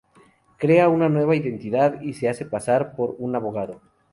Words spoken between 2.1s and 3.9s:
se hace pasar por un abogado.